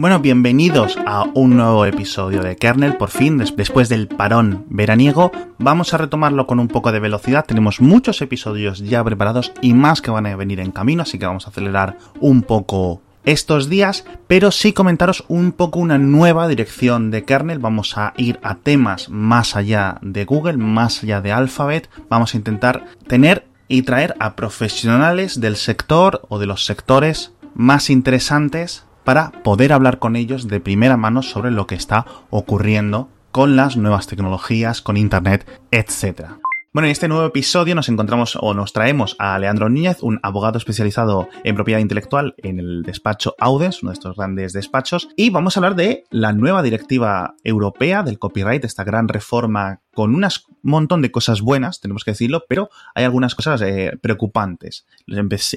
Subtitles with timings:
[0.00, 2.96] Bueno, bienvenidos a un nuevo episodio de Kernel.
[2.96, 7.44] Por fin, después del parón veraniego, vamos a retomarlo con un poco de velocidad.
[7.44, 11.26] Tenemos muchos episodios ya preparados y más que van a venir en camino, así que
[11.26, 17.10] vamos a acelerar un poco estos días, pero sí comentaros un poco una nueva dirección
[17.10, 17.58] de kernel.
[17.58, 21.90] Vamos a ir a temas más allá de Google, más allá de Alphabet.
[22.08, 27.90] Vamos a intentar tener y traer a profesionales del sector o de los sectores más
[27.90, 33.56] interesantes para poder hablar con ellos de primera mano sobre lo que está ocurriendo con
[33.56, 36.32] las nuevas tecnologías, con Internet, etc.
[36.78, 40.58] Bueno, en este nuevo episodio nos encontramos o nos traemos a Leandro Núñez, un abogado
[40.58, 45.56] especializado en propiedad intelectual en el despacho Audens, uno de estos grandes despachos, y vamos
[45.56, 50.24] a hablar de la nueva directiva europea del copyright, esta gran reforma con un
[50.62, 54.86] montón de cosas buenas, tenemos que decirlo, pero hay algunas cosas eh, preocupantes,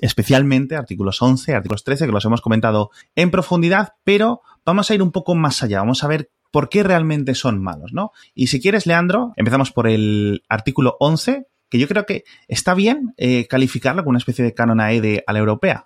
[0.01, 5.03] especialmente artículos 11, artículos 13, que los hemos comentado en profundidad, pero vamos a ir
[5.03, 8.11] un poco más allá, vamos a ver por qué realmente son malos, ¿no?
[8.35, 13.13] Y si quieres, Leandro, empezamos por el artículo 11, que yo creo que está bien
[13.17, 15.83] eh, calificarlo como una especie de canon AED a la europea.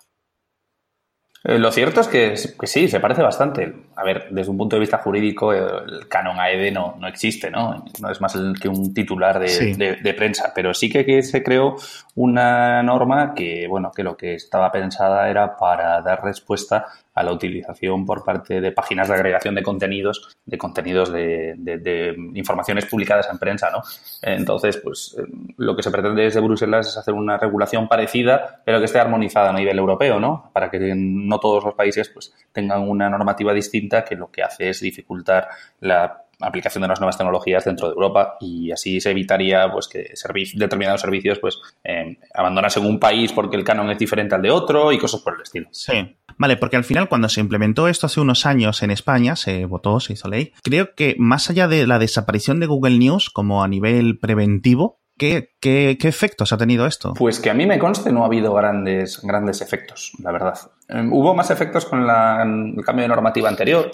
[1.48, 3.72] Eh, lo cierto es que, sí, se parece bastante.
[3.94, 7.84] A ver, desde un punto de vista jurídico, el canon AED no, no existe, ¿no?
[8.00, 11.76] No es más que un titular de, de, prensa, pero sí que, se creó
[12.16, 16.86] una norma que, bueno, que lo que estaba pensada era para dar respuesta
[17.16, 22.84] a la utilización por parte de páginas de agregación de contenidos, de contenidos de, informaciones
[22.84, 23.82] publicadas en prensa, ¿no?
[24.22, 25.16] Entonces, pues
[25.56, 29.48] lo que se pretende desde Bruselas es hacer una regulación parecida, pero que esté armonizada
[29.48, 30.50] a nivel europeo, ¿no?
[30.52, 34.68] Para que no todos los países pues tengan una normativa distinta que lo que hace
[34.68, 35.48] es dificultar
[35.80, 40.12] la aplicación de las nuevas tecnologías dentro de Europa y así se evitaría pues que
[40.54, 44.92] determinados servicios pues eh, abandonasen un país porque el canon es diferente al de otro
[44.92, 45.68] y cosas por el estilo.
[45.72, 46.16] Sí.
[46.38, 50.00] Vale, porque al final cuando se implementó esto hace unos años en España, se votó,
[50.00, 53.68] se hizo ley, creo que más allá de la desaparición de Google News como a
[53.68, 57.14] nivel preventivo, ¿Qué, qué, qué, efectos ha tenido esto?
[57.14, 60.58] Pues que a mí me conste no ha habido grandes, grandes efectos, la verdad.
[60.90, 63.92] Eh, hubo más efectos con el cambio de normativa anterior,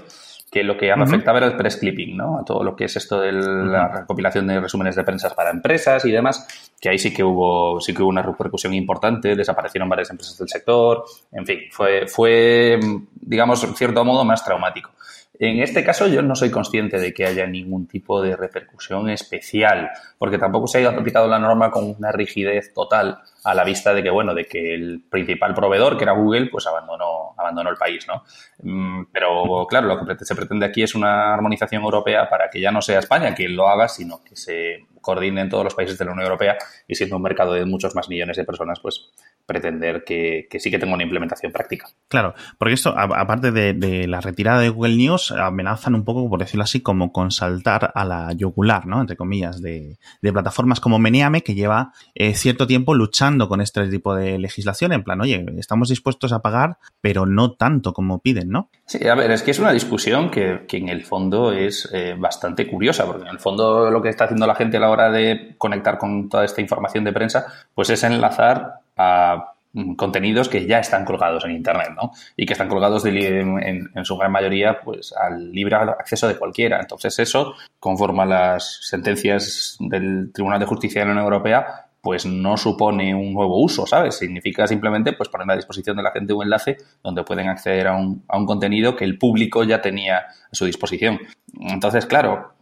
[0.52, 2.38] que lo que afectaba era el press clipping, ¿no?
[2.38, 6.04] A todo lo que es esto de la recopilación de resúmenes de prensa para empresas
[6.04, 10.10] y demás, que ahí sí que hubo, sí que hubo una repercusión importante, desaparecieron varias
[10.10, 12.78] empresas del sector, en fin, fue, fue,
[13.14, 14.90] digamos, en cierto modo más traumático.
[15.38, 19.90] En este caso yo no soy consciente de que haya ningún tipo de repercusión especial,
[20.18, 24.02] porque tampoco se ha aplicado la norma con una rigidez total a la vista de
[24.02, 28.06] que, bueno, de que el principal proveedor, que era Google, pues abandonó, abandonó el país,
[28.06, 28.24] ¿no?
[28.62, 32.70] Mm, pero, claro, lo que se pretende aquí es una armonización europea para que ya
[32.70, 36.04] no sea España quien lo haga, sino que se coordine en todos los países de
[36.04, 36.56] la Unión Europea
[36.86, 39.10] y siendo un mercado de muchos más millones de personas, pues
[39.46, 41.88] pretender que, sí que tenga una implementación práctica.
[42.08, 46.64] Claro, porque esto, aparte de, la retirada de Google News, amenazan un poco, por decirlo
[46.64, 49.00] así, como con saltar a la yugular, ¿no?
[49.00, 54.14] Entre comillas, de, plataformas como Meneame, que lleva eh, cierto tiempo luchando con este tipo
[54.14, 58.70] de legislación, en plan, oye, estamos dispuestos a pagar, pero no tanto como piden, ¿no?
[58.86, 62.66] Sí, a ver, es que es una discusión que, en el fondo es eh, bastante
[62.66, 65.54] curiosa, porque en el fondo lo que está haciendo la gente a la hora de
[65.58, 70.78] conectar con toda esta información de prensa, pues es enlazar a mm, contenidos que ya
[70.78, 72.12] están colgados en Internet, ¿no?
[72.36, 76.80] Y que están colgados en, su gran mayoría pues, al libre acceso de cualquiera.
[76.80, 82.26] Entonces eso, conforme a las sentencias del Tribunal de Justicia de la Unión Europea, pues
[82.26, 84.16] no supone un nuevo uso, ¿sabes?
[84.16, 87.96] Significa simplemente pues poner a disposición de la gente un enlace donde pueden acceder a
[87.96, 91.20] un, a un contenido que el público ya tenía a su disposición.
[91.60, 92.54] Entonces, claro,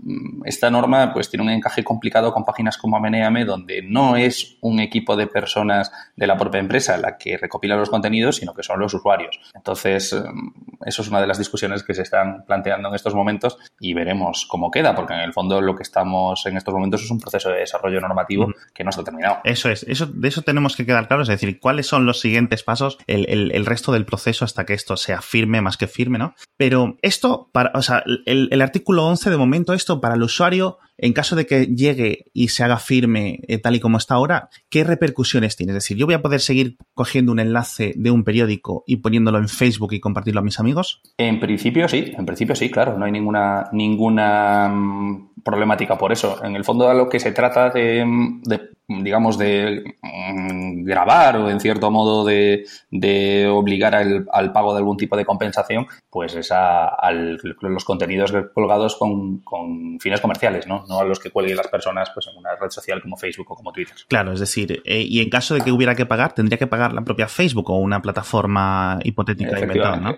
[0.45, 4.81] esta norma pues tiene un encaje complicado con páginas como Ameneame, donde no es un
[4.81, 8.81] equipo de personas de la propia empresa la que recopila los contenidos, sino que son
[8.81, 9.41] los usuarios.
[9.55, 10.15] Entonces,
[10.85, 14.47] eso es una de las discusiones que se están planteando en estos momentos y veremos
[14.49, 17.51] cómo queda, porque en el fondo lo que estamos en estos momentos es un proceso
[17.51, 19.39] de desarrollo normativo que no está terminado.
[19.45, 22.63] Eso es, eso, de eso tenemos que quedar claros, es decir, cuáles son los siguientes
[22.63, 26.19] pasos, el, el, el resto del proceso hasta que esto sea firme, más que firme,
[26.19, 26.35] ¿no?
[26.57, 30.23] Pero esto, para, o sea, el, el artículo artículo 11, de momento, esto para el
[30.23, 34.15] usuario, en caso de que llegue y se haga firme eh, tal y como está
[34.15, 35.73] ahora, ¿qué repercusiones tiene?
[35.73, 39.39] Es decir, ¿yo voy a poder seguir cogiendo un enlace de un periódico y poniéndolo
[39.39, 41.01] en Facebook y compartirlo a mis amigos?
[41.17, 46.43] En principio sí, en principio sí, claro, no hay ninguna, ninguna mm, problemática por eso.
[46.45, 48.05] En el fondo, a lo que se trata de,
[48.87, 52.67] digamos, de mm, grabar o en cierto modo de,
[53.51, 59.43] obligar al, pago de algún tipo de compensación, pues es a, los contenidos colgados con,
[60.01, 60.85] fines comerciales, ¿no?
[60.91, 63.55] No a los que cuelguen las personas pues, en una red social como Facebook o
[63.55, 63.95] como Twitter.
[64.09, 66.93] Claro, es decir, eh, y en caso de que hubiera que pagar, tendría que pagar
[66.93, 70.17] la propia Facebook o una plataforma hipotética inventada, ¿no?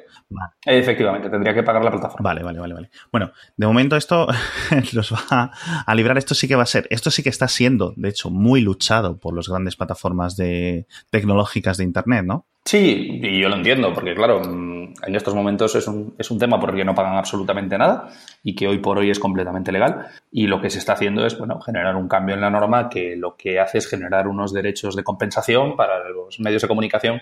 [0.65, 2.27] Efectivamente, tendría que pagar la plataforma.
[2.27, 2.91] Vale, vale, vale, vale.
[3.11, 4.27] Bueno, de momento esto
[4.95, 5.53] los va
[5.87, 6.17] a librar.
[6.17, 9.19] Esto sí que va a ser, esto sí que está siendo, de hecho, muy luchado
[9.19, 12.47] por las grandes plataformas de, tecnológicas de Internet, ¿no?
[12.65, 16.39] Sí, y yo lo entiendo, porque claro, mm, en estos momentos es un, es un
[16.39, 18.09] tema por el que no pagan absolutamente nada
[18.43, 20.07] y que hoy por hoy es completamente legal.
[20.31, 23.17] Y lo que se está haciendo es, bueno, generar un cambio en la norma que
[23.17, 27.21] lo que hace es generar unos derechos de compensación para los medios de comunicación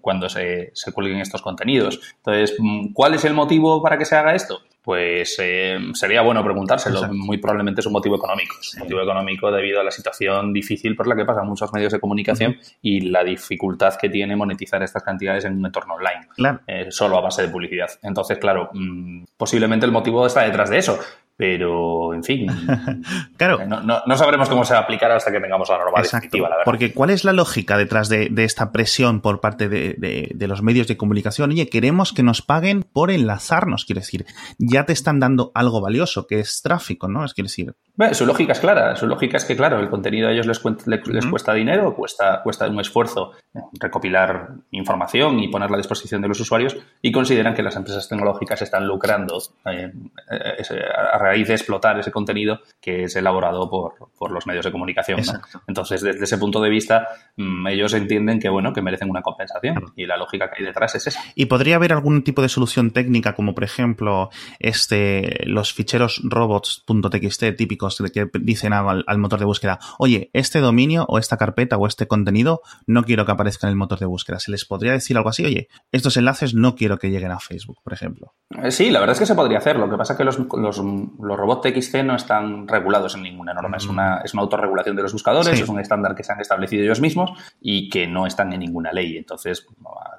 [0.00, 2.00] cuando se, se cuelguen estos contenidos.
[2.16, 4.60] Entonces, mm, ¿cuál es el motivo para que se haga esto?
[4.88, 7.12] Pues eh, sería bueno preguntárselo.
[7.12, 8.56] Muy probablemente es un motivo económico.
[8.72, 12.00] un motivo económico debido a la situación difícil por la que pasan muchos medios de
[12.00, 17.18] comunicación y la dificultad que tiene monetizar estas cantidades en un entorno online, eh, solo
[17.18, 17.90] a base de publicidad.
[18.02, 20.98] Entonces, claro, mm, posiblemente el motivo está detrás de eso
[21.38, 22.48] pero en fin,
[23.36, 23.64] claro.
[23.64, 26.56] No, no, sabremos cómo se va a aplicar hasta que tengamos la norma definitiva, la
[26.56, 26.64] verdad.
[26.64, 30.96] Porque ¿cuál es la lógica detrás de, esta presión por parte de, los medios de
[30.96, 31.50] comunicación?
[31.50, 34.26] Oye, queremos que nos paguen por enlazarnos, quiero decir,
[34.58, 37.24] ya te están dando algo valioso, que es tráfico, ¿no?
[37.24, 37.76] Es quiero decir.
[38.12, 41.26] Su lógica es clara, su lógica es que, claro, el contenido a ellos les, les,
[41.26, 43.32] cuesta dinero, cuesta, cuesta un esfuerzo
[43.72, 48.62] recopilar información y ponerla a disposición de los usuarios y consideran que las empresas tecnológicas
[48.62, 49.92] están lucrando eh,
[50.30, 50.80] eh,
[51.12, 55.20] a raíz de explotar ese contenido que es elaborado por, los medios de comunicación.
[55.66, 59.92] Entonces, desde ese punto de vista, mm, ellos entienden que, bueno, que merecen una compensación
[59.96, 61.22] y la lógica que hay detrás es esa.
[61.34, 64.30] ¿Y podría haber algún tipo de solución técnica, como por ejemplo
[64.60, 71.04] este, los ficheros robots.txt típicos que dicen al, al motor de búsqueda, oye, este dominio
[71.08, 74.38] o esta carpeta o este contenido no quiero que aparezca en el motor de búsqueda?
[74.38, 75.44] ¿Se les podría decir algo así?
[75.44, 78.34] Oye, estos enlaces no quiero que lleguen a Facebook, por ejemplo.
[78.62, 79.76] Eh, sí, la verdad es que se podría hacer.
[79.76, 80.78] Lo que pasa es que los, los
[81.20, 83.76] los robots TXT no están regulados en ninguna norma.
[83.76, 86.82] Es, una, es una autorregulación de los buscadores, es un estándar que se han establecido
[86.82, 89.16] ellos mismos y que no están en ninguna ley.
[89.16, 89.66] Entonces,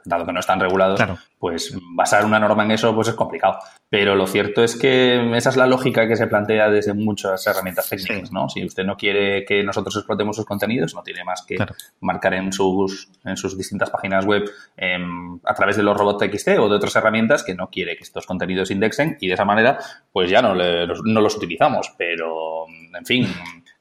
[0.05, 1.01] dado que no están regulados,
[1.37, 3.59] pues basar una norma en eso pues es complicado.
[3.89, 7.58] Pero lo cierto es que esa es la lógica que se plantea desde muchas herramientas
[7.89, 8.49] técnicas, ¿no?
[8.49, 11.57] Si usted no quiere que nosotros explotemos sus contenidos, no tiene más que
[12.01, 16.59] marcar en sus, en sus distintas páginas web em, a través de los robots TXT
[16.59, 19.79] o de otras herramientas que no quiere que estos contenidos indexen y de esa manera
[20.11, 23.27] pues ya no le no los utilizamos, pero en fin,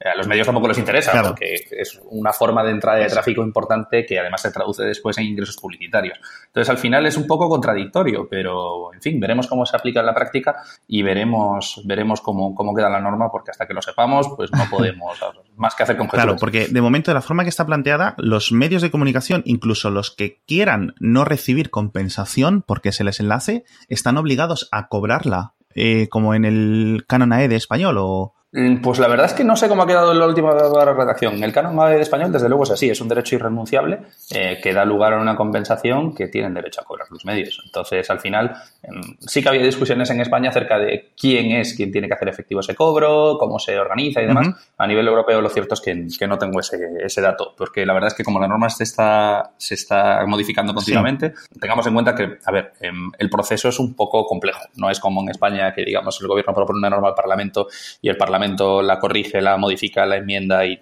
[0.04, 4.06] a los medios tampoco les interesa, porque es una forma de entrada de tráfico importante
[4.06, 6.20] que además se traduce después en ingresos publicitarios.
[6.46, 10.06] Entonces, al final es un poco contradictorio, pero en fin, veremos cómo se aplica en
[10.06, 14.28] la práctica y veremos, veremos cómo, cómo queda la norma, porque hasta que lo sepamos,
[14.36, 15.18] pues no podemos
[15.56, 16.24] más que hacer conjeturas.
[16.24, 19.90] Claro, porque de momento, de la forma que está planteada, los medios de comunicación, incluso
[19.90, 26.08] los que quieran no recibir compensación porque se les enlace, están obligados a cobrarla eh,
[26.08, 29.68] como en el canon AE de español o, pues la verdad es que no sé
[29.68, 31.42] cómo ha quedado la última redacción.
[31.44, 33.98] El canon de español, desde luego, es así, es un derecho irrenunciable
[34.34, 37.60] eh, que da lugar a una compensación que tienen derecho a cobrar los medios.
[37.66, 41.92] Entonces, al final, em, sí que había discusiones en España acerca de quién es quien
[41.92, 44.48] tiene que hacer efectivo ese cobro, cómo se organiza y demás.
[44.78, 48.14] A nivel europeo, lo cierto es que, no tengo ese, dato, porque la verdad es
[48.14, 52.50] que como la norma se está, se está modificando continuamente, tengamos en cuenta que, a
[52.50, 54.60] ver, em, el proceso es un poco complejo.
[54.76, 57.68] No es como en España que, digamos, el gobierno propone una norma al Parlamento
[58.00, 58.37] y el Parlamento
[58.82, 60.78] la corrige, la modifica, la enmienda y,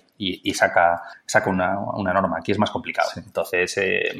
[0.54, 2.38] saca, saca una, norma.
[2.38, 3.10] Aquí es más complicado.
[3.16, 4.16] Entonces, eh,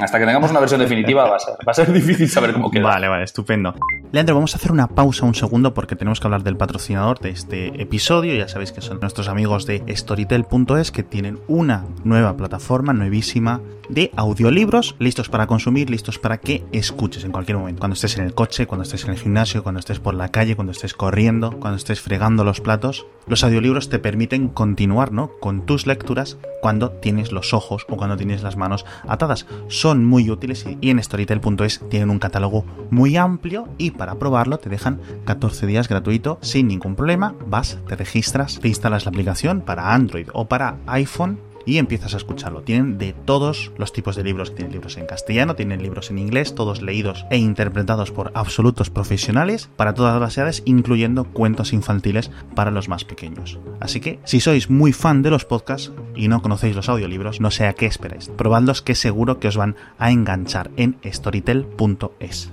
[0.00, 2.70] hasta que tengamos una versión definitiva va a, ser, va a ser difícil saber cómo
[2.70, 2.84] queda.
[2.84, 3.74] Vale, vale, estupendo.
[4.12, 7.30] Leandro, vamos a hacer una pausa un segundo porque tenemos que hablar del patrocinador de
[7.30, 8.34] este episodio.
[8.34, 14.10] Ya sabéis que son nuestros amigos de Storytel.es que tienen una nueva plataforma nuevísima de
[14.16, 17.80] audiolibros listos para consumir, listos para que escuches en cualquier momento.
[17.80, 20.56] Cuando estés en el coche, cuando estés en el gimnasio, cuando estés por la calle,
[20.56, 23.06] cuando estés corriendo, cuando estés fregando los platos.
[23.26, 25.30] Los audiolibros te permiten continuar ¿no?
[25.40, 29.46] con tus lecturas cuando tienes los ojos o cuando tienes las manos atadas.
[29.68, 34.68] Son muy útiles y en Storytel.es tienen un catálogo muy amplio y para probarlo te
[34.68, 37.34] dejan 14 días gratuito sin ningún problema.
[37.46, 42.16] Vas, te registras, te instalas la aplicación para Android o para iPhone y empiezas a
[42.16, 42.62] escucharlo.
[42.62, 44.54] Tienen de todos los tipos de libros.
[44.54, 49.68] Tienen libros en castellano, tienen libros en inglés, todos leídos e interpretados por absolutos profesionales
[49.76, 53.58] para todas las edades, incluyendo cuentos infantiles para los más pequeños.
[53.80, 57.50] Así que, si sois muy fan de los podcasts y no conocéis los audiolibros, no
[57.50, 58.30] sé a qué esperáis.
[58.30, 62.50] Probadlos que seguro que os van a enganchar en storytel.es.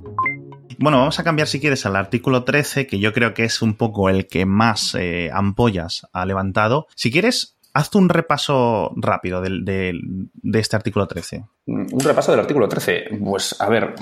[0.77, 3.75] Bueno, vamos a cambiar si quieres al artículo 13, que yo creo que es un
[3.75, 6.87] poco el que más eh, ampollas ha levantado.
[6.95, 11.43] Si quieres, haz un repaso rápido de, de, este artículo 13.
[11.65, 13.17] Un repaso del artículo 13.
[13.21, 13.95] Pues a ver,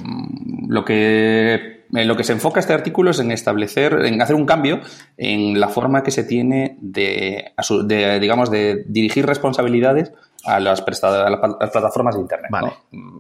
[0.68, 4.82] lo que, lo que se enfoca este artículo es en establecer, en hacer un cambio
[5.18, 7.54] en la forma que se tiene de,
[7.86, 10.12] de digamos, de dirigir responsabilidades
[10.46, 12.52] a las, a las plataformas de Internet.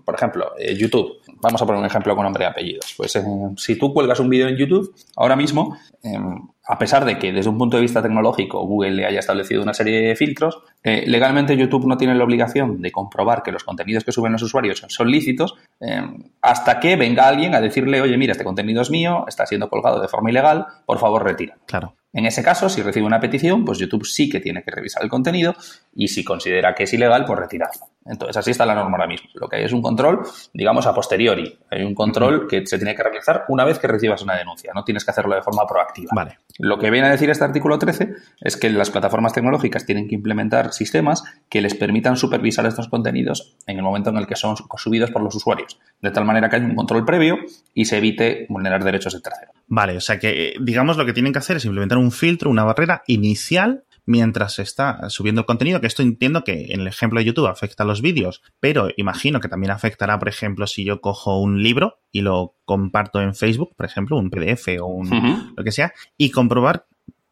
[0.05, 1.13] Por ejemplo, eh, YouTube.
[1.41, 2.93] Vamos a poner un ejemplo con nombre y apellidos.
[2.95, 3.23] Pues eh,
[3.57, 7.49] si tú cuelgas un vídeo en YouTube, ahora mismo, em, a pesar de que desde
[7.49, 11.57] un punto de vista tecnológico Google le haya establecido una serie de filtros, eh, legalmente
[11.57, 15.11] YouTube no tiene la obligación de comprobar que los contenidos que suben los usuarios son
[15.11, 19.45] lícitos em, hasta que venga alguien a decirle, oye, mira, este contenido es mío, está
[19.45, 21.57] siendo colgado de forma ilegal, por favor retira.
[21.65, 21.95] Claro.
[22.13, 25.09] En ese caso, si recibe una petición, pues YouTube sí que tiene que revisar el
[25.09, 25.55] contenido
[25.95, 27.87] y si considera que es ilegal, pues retirarlo.
[28.05, 29.29] Entonces, así está la norma ahora mismo.
[29.33, 30.21] Lo que hay es un control,
[30.53, 31.57] digamos, a posteriori.
[31.71, 34.71] Hay un control que se tiene que realizar una vez que recibas una denuncia.
[34.75, 36.11] No tienes que hacerlo de forma proactiva.
[36.13, 36.37] Vale.
[36.59, 40.15] Lo que viene a decir este artículo 13 es que las plataformas tecnológicas tienen que
[40.15, 44.55] implementar sistemas que les permitan supervisar estos contenidos en el momento en el que son
[44.77, 45.79] subidos por los usuarios.
[46.01, 47.39] De tal manera que haya un control previo
[47.73, 49.51] y se evite vulnerar derechos de tercero.
[49.67, 52.63] Vale, o sea que, digamos, lo que tienen que hacer es implementar un filtro, una
[52.63, 57.25] barrera inicial mientras está subiendo el contenido, que esto entiendo que en el ejemplo de
[57.25, 61.39] YouTube afecta a los vídeos, pero imagino que también afectará, por ejemplo, si yo cojo
[61.39, 65.71] un libro y lo comparto en Facebook, por ejemplo, un PDF o un lo que
[65.71, 66.85] sea, y comprobar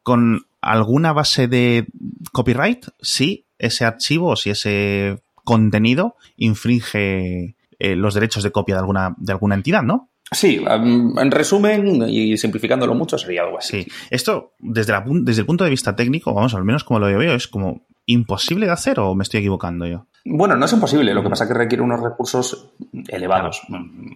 [0.04, 1.88] con alguna base de
[2.32, 8.80] copyright si ese archivo o si ese contenido infringe eh, los derechos de copia de
[8.80, 10.11] alguna, de alguna entidad, ¿no?
[10.34, 13.84] Sí, en resumen y simplificándolo mucho sería algo así.
[13.84, 17.08] Sí, esto desde, la, desde el punto de vista técnico, vamos, al menos como lo
[17.08, 20.06] veo, es como imposible de hacer o me estoy equivocando yo.
[20.24, 22.74] Bueno, no es imposible, lo que pasa es que requiere unos recursos
[23.08, 23.64] elevados.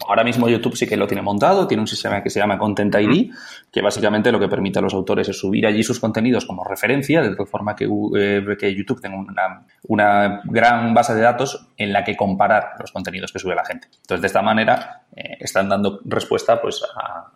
[0.07, 2.93] Ahora mismo YouTube sí que lo tiene montado, tiene un sistema que se llama Content
[2.93, 3.31] ID,
[3.71, 7.23] que básicamente lo que permite a los autores es subir allí sus contenidos como referencia,
[7.23, 11.91] de tal forma que, eh, que YouTube tenga una, una, gran base de datos en
[11.91, 13.87] la que comparar los contenidos que sube la gente.
[14.01, 16.83] Entonces, de esta manera, eh, están dando respuesta pues,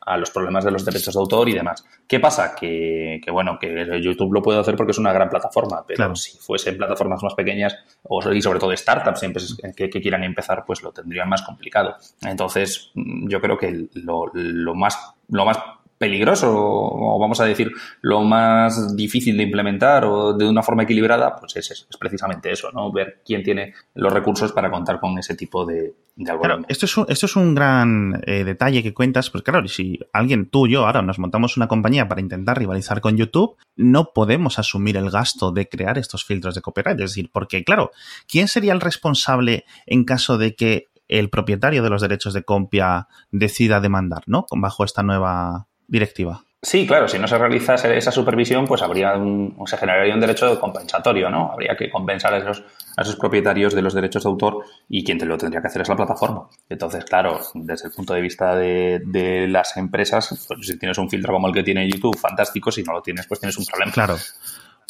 [0.05, 1.86] a, los problemas de los derechos de autor y demás.
[2.07, 2.53] ¿Qué pasa?
[2.53, 6.77] Que, bueno, que YouTube lo puede hacer porque es una gran plataforma, pero si fuesen
[6.77, 9.21] plataformas más pequeñas o, y sobre todo startups
[9.75, 11.95] que, que, quieran empezar, pues lo tendrían más complicado.
[12.21, 15.57] Entonces, yo creo que lo, lo más, lo más
[15.98, 17.71] peligroso o vamos a decir
[18.01, 22.71] lo más difícil de implementar o de una forma equilibrada, pues es, es, precisamente eso,
[22.71, 22.91] ¿no?
[22.91, 26.98] Ver quién tiene los recursos para contar con ese tipo de, de Claro, esto es
[26.98, 30.74] un, esto es un gran eh, detalle que cuentas, pues claro, si alguien, tú y
[30.74, 35.10] yo, ahora nos montamos una compañía para intentar rivalizar con YouTube, no podemos asumir el
[35.10, 37.00] gasto de crear estos filtros de copyright.
[37.00, 37.92] Es decir, porque claro,
[38.28, 43.08] ¿quién sería el responsable en caso de que el propietario de los derechos de copia
[43.32, 44.46] decida demandar, ¿no?
[44.52, 46.44] Bajo esta nueva directiva.
[46.62, 50.60] Sí, claro, si no se realiza esa supervisión, pues habría un, se generaría un derecho
[50.60, 51.54] compensatorio, ¿no?
[51.54, 52.63] Habría que compensar a esos,
[52.98, 55.84] a esos propietarios de los derechos de autor y quien te lo tendría que hacer
[55.84, 56.50] es la plataforma.
[56.68, 61.10] Entonces, claro, desde el punto de vista de, de las empresas, pues si tienes un
[61.10, 63.94] filtro como el que tiene YouTube, fantástico, si no lo tienes, pues tienes un problema.
[63.94, 64.18] Claro.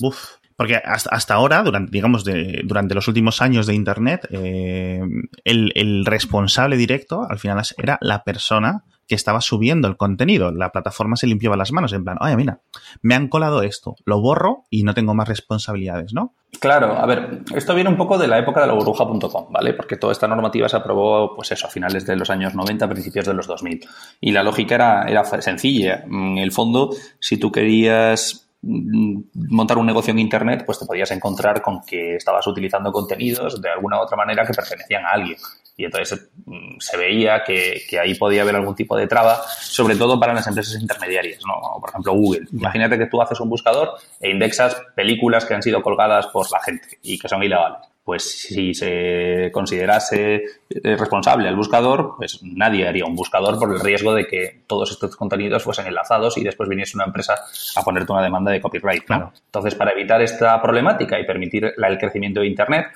[0.02, 5.02] Uf, porque hasta, hasta ahora, durante, digamos, de, durante los últimos años de Internet, eh,
[5.44, 10.52] el, el, responsable directo al final era la persona que estaba subiendo el contenido.
[10.52, 12.62] La plataforma se limpiaba las manos, en plan, oye, mira,
[13.02, 16.36] me han colado esto, lo borro y no tengo más responsabilidades, ¿no?
[16.60, 19.74] Claro, a ver, esto viene un poco de la época de la burbuja.com, ¿vale?
[19.74, 23.26] Porque toda esta normativa se aprobó, pues eso, a finales de los años 90, principios
[23.26, 23.82] de los 2000.
[24.22, 26.04] Y la lógica era, era sencilla.
[26.06, 31.10] En el fondo, si tú querías mm, montar un negocio en Internet, pues te podías
[31.10, 35.38] encontrar con que estabas utilizando contenidos de alguna u otra manera que pertenecían a alguien
[35.80, 40.20] y entonces mm, se veía que, ahí podía haber algún tipo de traba, sobre todo
[40.20, 41.80] para las empresas intermediarias, ¿no?
[41.80, 42.48] Por ejemplo, Google.
[42.52, 46.60] Imagínate que tú haces un buscador e indexas películas que han sido colgadas por la
[46.62, 47.80] gente y que son ilegales.
[48.04, 53.80] Pues si se considerase eh, responsable el buscador, pues nadie haría un buscador por el
[53.80, 57.36] riesgo de que todos estos contenidos fuesen enlazados y después viniese una empresa
[57.76, 59.04] a ponerte una demanda de copyright.
[59.10, 62.88] Entonces, para evitar esta problemática y permitir el crecimiento de Internet,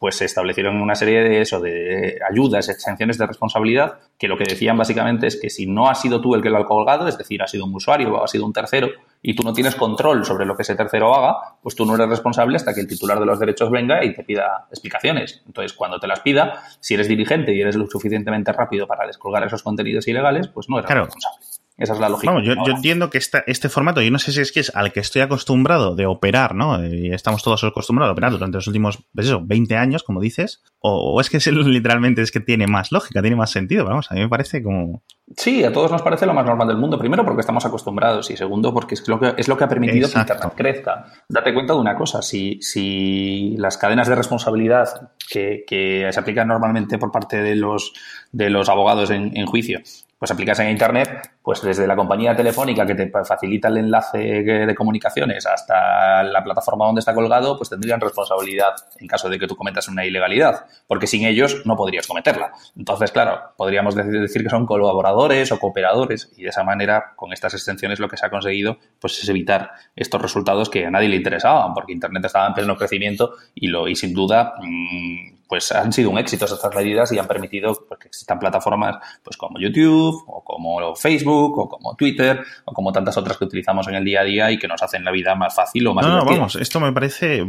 [0.00, 4.44] pues se establecieron una serie de eso, de ayudas, exenciones de responsabilidad, que lo que
[4.44, 7.18] decían básicamente es que si no has sido tú el que lo ha colgado, es
[7.18, 8.88] decir, ha sido un usuario o ha sido un tercero,
[9.20, 12.08] y tú no tienes control sobre lo que ese tercero haga, pues tú no eres
[12.08, 15.42] responsable hasta que el titular de los derechos venga y te pida explicaciones.
[15.46, 19.46] Entonces, cuando te las pida, si eres dirigente y eres lo suficientemente rápido para descolgar
[19.46, 21.59] esos contenidos ilegales, pues no eres responsable.
[21.80, 22.30] Esa es la lógica.
[22.30, 24.92] Vamos, yo, entiendo que esta, este formato, yo no sé si es que es al
[24.92, 26.84] que estoy acostumbrado de operar, ¿no?
[26.84, 30.62] Y estamos todos acostumbrados a operar durante los últimos, pues eso, 20 años, como dices,
[30.80, 34.14] o, es que es, literalmente es que tiene más lógica, tiene más sentido, vamos, a
[34.14, 35.02] mí me parece como...
[35.34, 36.98] Sí, a todos nos parece lo más normal del mundo.
[36.98, 40.10] Primero porque estamos acostumbrados y segundo porque es lo que, es lo que ha permitido
[40.10, 41.06] que Internet crezca.
[41.28, 46.48] Date cuenta de una cosa, si, si las cadenas de responsabilidad que, que se aplican
[46.48, 47.92] normalmente por parte de los,
[48.32, 49.80] de los abogados en, en juicio
[50.20, 54.74] pues aplicas en Internet, pues desde la compañía telefónica que te facilita el enlace de
[54.74, 59.56] comunicaciones hasta la plataforma donde está colgado, pues tendrían responsabilidad en caso de que tú
[59.56, 62.52] cometas una ilegalidad, porque sin ellos no podrías cometerla.
[62.76, 67.54] Entonces, claro, podríamos decir que son colaboradores o cooperadores y de esa manera, con estas
[67.54, 71.16] extensiones, lo que se ha conseguido pues es evitar estos resultados que a nadie le
[71.16, 74.52] interesaban, porque Internet estaba en pleno crecimiento y, lo, y sin duda...
[74.60, 78.98] Mmm, pues han sido un éxito estas medidas y han permitido pues, que existan plataformas
[79.24, 83.88] pues como YouTube o como Facebook o como Twitter o como tantas otras que utilizamos
[83.88, 86.06] en el día a día y que nos hacen la vida más fácil o más
[86.06, 87.44] no, no, vamos, esto me parece,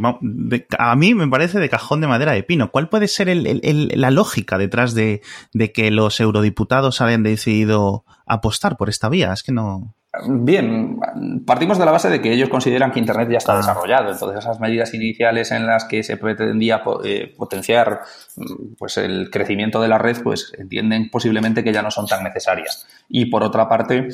[0.78, 2.72] a mí me parece de cajón de madera de pino.
[2.72, 8.88] ¿Cuál puede ser la lógica detrás de, de que los eurodiputados hayan decidido apostar por
[8.88, 9.32] esta vía?
[9.32, 9.94] Es que no...
[10.28, 11.00] Bien,
[11.46, 13.56] partimos de la base de que ellos consideran que Internet ya está ah.
[13.56, 18.02] desarrollado, entonces esas medidas iniciales en las que se pretendía eh, potenciar
[18.36, 22.22] mm, pues el crecimiento de la red, pues entienden posiblemente que ya no son tan
[22.24, 22.86] necesarias.
[23.08, 24.08] Y por otra parte,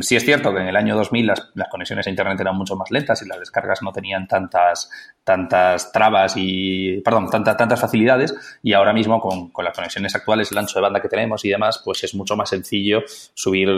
[0.00, 2.74] sí es cierto que en el año 2000 las, las conexiones a Internet eran mucho
[2.74, 4.90] más lentas y las descargas no tenían tantas,
[5.22, 10.50] tantas trabas y, perdón, tantas, tantas facilidades y ahora mismo con, con, las conexiones actuales,
[10.50, 13.02] el ancho de banda que tenemos y demás, pues es mucho más sencillo
[13.34, 13.68] subir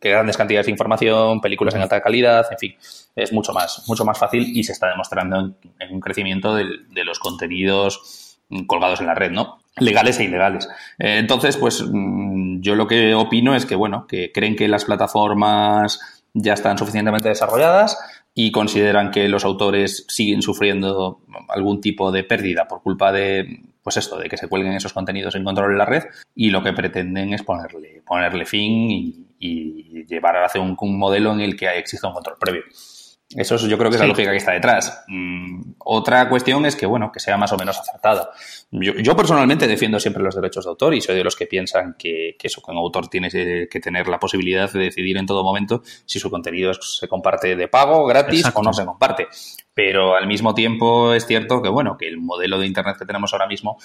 [0.00, 2.76] grandes cantidades de información películas en alta calidad, en fin,
[3.14, 6.64] es mucho más, mucho más fácil y se está demostrando en, un crecimiento de,
[7.04, 9.58] los contenidos colgados en la red, ¿no?
[9.76, 10.68] Legales e ilegales.
[10.98, 14.84] Eh, entonces, pues mm, yo lo que opino es que, bueno, que creen que las
[14.84, 16.00] plataformas
[16.32, 17.98] ya están suficientemente desarrolladas
[18.34, 23.96] y consideran que los autores siguen sufriendo algún tipo de pérdida por culpa de, pues
[23.96, 26.04] esto, de que se cuelguen esos contenidos en control en la red
[26.34, 29.20] y lo que pretenden es ponerle, ponerle fin y,
[30.08, 32.62] llevar a hacer un, modelo en el que exista un control previo.
[33.34, 35.04] Eso yo creo que es la lógica que está detrás.
[35.08, 38.30] Mm, otra cuestión es que, bueno, que sea más o menos acertada.
[38.70, 42.36] Yo, personalmente defiendo siempre los derechos de autor y soy de los que piensan que,
[42.42, 46.18] eso, que un autor tiene que tener la posibilidad de decidir en todo momento si
[46.18, 49.28] su contenido se comparte de pago, gratis o no se comparte.
[49.74, 53.32] Pero al mismo tiempo es cierto que, bueno, que el modelo de Internet que tenemos
[53.32, 53.76] ahora mismo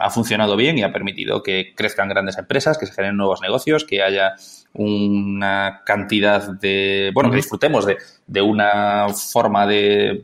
[0.00, 3.84] ha funcionado bien y ha permitido que crezcan grandes empresas, que se generen nuevos negocios,
[3.84, 4.34] que haya
[4.74, 10.22] una cantidad de, bueno, que disfrutemos de, de una forma de,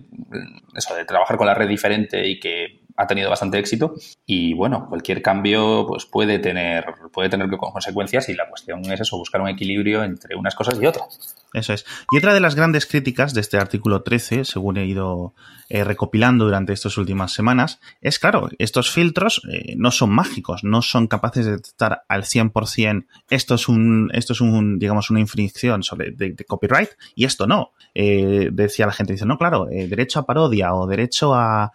[0.77, 3.95] eso, de trabajar con la red diferente y que ha tenido bastante éxito
[4.27, 9.17] y bueno, cualquier cambio pues puede tener, puede tener consecuencias y la cuestión es eso,
[9.17, 11.37] buscar un equilibrio entre unas cosas y otras.
[11.55, 11.87] Eso es.
[12.11, 15.35] Y otra de las grandes críticas de este artículo 13, según he ido
[15.71, 20.83] eh, recopilando durante estas últimas semanas, es claro, estos filtros eh, no son mágicos, no
[20.83, 25.83] son capaces de detectar al 100% esto es un, esto es un, digamos, una infracción
[25.83, 27.73] sobre de, copyright y esto no.
[27.95, 31.73] Eh, decía la gente, dice, no, claro, derecho a parodia o derecho a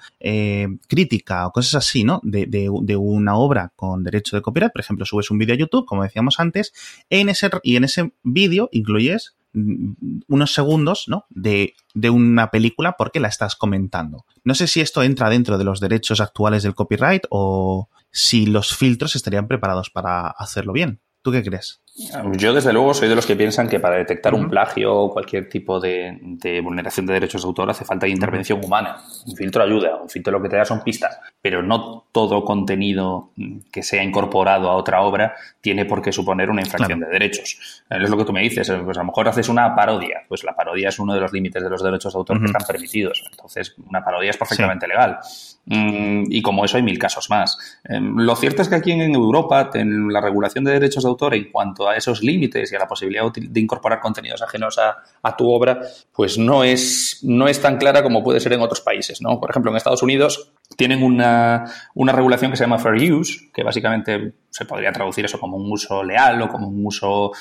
[0.88, 2.20] crítica o cosas así, ¿no?
[2.24, 5.58] De, de, de, una obra con derecho de copyright, por ejemplo, subes un vídeo a
[5.58, 6.74] YouTube, como decíamos antes,
[7.10, 11.26] en ese, y en ese vídeo incluyes unos segundos ¿no?
[11.30, 14.26] de, de, una película porque la estás comentando.
[14.44, 18.76] No sé si esto entra dentro de los derechos actuales del copyright o si los
[18.76, 21.02] filtros estarían preparados para hacerlo bien.
[21.22, 21.82] ¿Tú qué crees?
[21.96, 25.48] Yo, desde luego, soy de los que piensan que para detectar un plagio o cualquier
[25.48, 26.18] tipo de,
[26.64, 28.98] vulneración de derechos de autor hace falta intervención humana.
[29.28, 33.30] Un filtro ayuda, un filtro lo que te da son pistas, pero no todo contenido
[33.72, 37.84] que sea incorporado a otra obra tiene por qué suponer una infracción de derechos.
[37.88, 40.56] Es lo que tú me dices, pues a lo mejor haces una parodia, pues la
[40.56, 43.24] parodia es uno de los límites de los derechos de autor que están permitidos.
[43.30, 45.20] Entonces, una parodia es perfectamente legal.
[45.66, 47.80] Mm, y como eso hay mil casos más.
[47.86, 51.36] Em, lo cierto es que aquí en Europa, en la regulación de derechos de autor,
[51.36, 55.50] en cuanto a esos límites y a la posibilidad de incorporar contenidos ajenos a, tu
[55.50, 55.82] obra,
[56.14, 59.22] pues no es, no es tan clara como puede ser en otros países.
[59.22, 59.40] ¿no?
[59.40, 61.66] Por ejemplo, en Estados Unidos tienen una,
[61.96, 65.72] una regulación que se llama Fair Use, que básicamente se podría traducir eso como un
[65.72, 67.32] uso leal o como un uso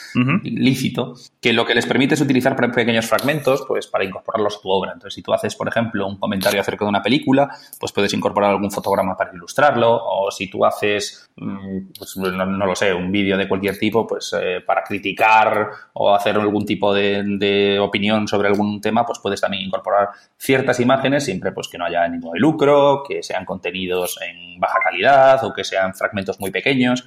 [0.44, 4.70] lícito, que lo que les permite es utilizar pequeños fragmentos pues, para incorporarlos a tu
[4.70, 4.92] obra.
[4.92, 8.52] Entonces, si tú haces, por ejemplo, un comentario acerca de una película, pues puedes incorporar
[8.52, 13.36] algún fotograma para ilustrarlo, o si tú haces, mm, pues, no, lo sé, un vídeo
[13.36, 18.48] de cualquier tipo, pues eh, para criticar o hacer algún tipo de, de, opinión sobre
[18.48, 23.02] algún tema, pues puedes también incorporar ciertas imágenes, siempre pues que no haya ningún lucro,
[23.06, 27.04] que sean contenidos en baja calidad o que sean fragmentos muy pequeños.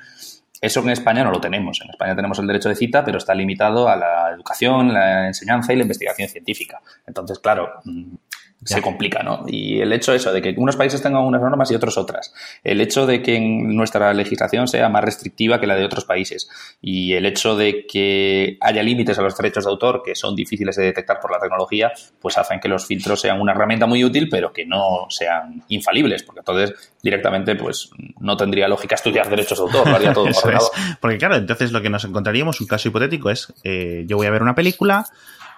[0.62, 1.80] Eso en España no lo tenemos.
[1.82, 5.74] En España tenemos el derecho de cita, pero está limitado a la educación, la enseñanza
[5.74, 6.82] y la investigación científica.
[7.06, 7.82] Entonces, claro,
[8.64, 9.44] se complica, ¿no?
[9.48, 12.82] Y el hecho eso de que unos países tengan unas normas y otros otras, el
[12.82, 16.50] hecho de que nuestra legislación sea más restrictiva que la de otros países.
[16.82, 20.76] Y el hecho de que haya límites a los derechos de autor que son difíciles
[20.76, 24.30] de detectar por la tecnología, pues hacen que los filtros sean una herramienta muy útil,
[24.30, 29.66] pero que no sean infalibles, porque entonces directamente pues no tendría lógica estudiar derechos de
[29.66, 30.26] autor, lo haría todo
[31.00, 34.32] Porque claro, entonces lo que nos encontraríamos, un caso hipotético es, eh, yo voy a
[34.32, 35.06] ver una película,